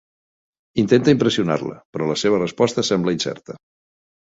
[0.83, 3.61] Intenta impressionar-la, però la seva resposta sembla incerta.